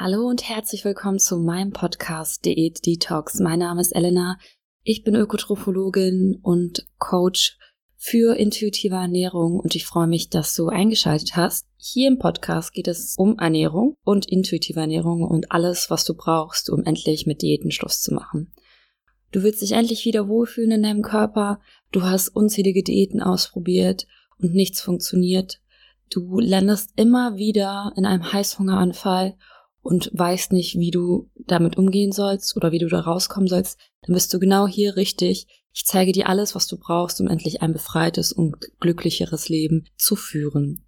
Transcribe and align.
Hallo 0.00 0.28
und 0.28 0.48
herzlich 0.48 0.84
willkommen 0.84 1.18
zu 1.18 1.38
meinem 1.38 1.72
Podcast 1.72 2.44
Diät 2.44 2.86
Detox. 2.86 3.40
Mein 3.40 3.58
Name 3.58 3.80
ist 3.80 3.90
Elena. 3.90 4.38
Ich 4.84 5.02
bin 5.02 5.16
Ökotrophologin 5.16 6.38
und 6.40 6.86
Coach 6.98 7.58
für 7.96 8.36
intuitive 8.36 8.94
Ernährung 8.94 9.58
und 9.58 9.74
ich 9.74 9.86
freue 9.86 10.06
mich, 10.06 10.30
dass 10.30 10.54
du 10.54 10.68
eingeschaltet 10.68 11.34
hast. 11.34 11.66
Hier 11.76 12.06
im 12.06 12.20
Podcast 12.20 12.74
geht 12.74 12.86
es 12.86 13.16
um 13.18 13.40
Ernährung 13.40 13.96
und 14.04 14.26
intuitive 14.26 14.78
Ernährung 14.78 15.24
und 15.24 15.50
alles, 15.50 15.90
was 15.90 16.04
du 16.04 16.14
brauchst, 16.14 16.70
um 16.70 16.84
endlich 16.84 17.26
mit 17.26 17.42
Diäten 17.42 17.72
Schluss 17.72 18.00
zu 18.00 18.14
machen. 18.14 18.52
Du 19.32 19.42
willst 19.42 19.62
dich 19.62 19.72
endlich 19.72 20.04
wieder 20.04 20.28
wohlfühlen 20.28 20.70
in 20.70 20.84
deinem 20.84 21.02
Körper. 21.02 21.58
Du 21.90 22.02
hast 22.02 22.28
unzählige 22.28 22.84
Diäten 22.84 23.20
ausprobiert 23.20 24.06
und 24.40 24.54
nichts 24.54 24.80
funktioniert. 24.80 25.60
Du 26.08 26.38
landest 26.38 26.92
immer 26.94 27.36
wieder 27.36 27.92
in 27.96 28.06
einem 28.06 28.32
Heißhungeranfall 28.32 29.36
und 29.88 30.10
weißt 30.12 30.52
nicht, 30.52 30.78
wie 30.78 30.90
du 30.90 31.30
damit 31.46 31.78
umgehen 31.78 32.12
sollst 32.12 32.54
oder 32.58 32.72
wie 32.72 32.78
du 32.78 32.88
da 32.88 33.00
rauskommen 33.00 33.48
sollst, 33.48 33.78
dann 34.02 34.12
bist 34.12 34.34
du 34.34 34.38
genau 34.38 34.66
hier 34.66 34.96
richtig. 34.96 35.46
Ich 35.72 35.86
zeige 35.86 36.12
dir 36.12 36.28
alles, 36.28 36.54
was 36.54 36.66
du 36.66 36.76
brauchst, 36.76 37.22
um 37.22 37.26
endlich 37.26 37.62
ein 37.62 37.72
befreites 37.72 38.30
und 38.30 38.58
glücklicheres 38.80 39.48
Leben 39.48 39.86
zu 39.96 40.14
führen. 40.14 40.82